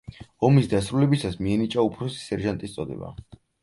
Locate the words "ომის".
0.47-0.69